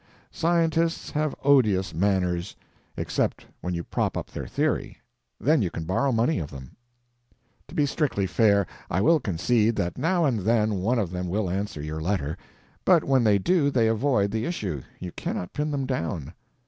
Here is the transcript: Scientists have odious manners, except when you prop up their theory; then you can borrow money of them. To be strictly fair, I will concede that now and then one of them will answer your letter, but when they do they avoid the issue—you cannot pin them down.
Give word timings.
Scientists 0.31 1.11
have 1.11 1.35
odious 1.43 1.93
manners, 1.93 2.55
except 2.97 3.45
when 3.61 3.75
you 3.75 3.83
prop 3.83 4.17
up 4.17 4.31
their 4.31 4.47
theory; 4.47 4.97
then 5.39 5.61
you 5.61 5.69
can 5.69 5.83
borrow 5.83 6.11
money 6.11 6.39
of 6.39 6.49
them. 6.49 6.75
To 7.67 7.75
be 7.75 7.85
strictly 7.85 8.25
fair, 8.25 8.65
I 8.89 8.99
will 8.99 9.19
concede 9.19 9.75
that 9.75 9.99
now 9.99 10.25
and 10.25 10.39
then 10.39 10.77
one 10.77 10.97
of 10.97 11.11
them 11.11 11.27
will 11.29 11.51
answer 11.51 11.83
your 11.83 12.01
letter, 12.01 12.35
but 12.83 13.03
when 13.03 13.23
they 13.23 13.37
do 13.37 13.69
they 13.69 13.87
avoid 13.87 14.31
the 14.31 14.45
issue—you 14.45 15.11
cannot 15.11 15.53
pin 15.53 15.69
them 15.69 15.85
down. 15.85 16.33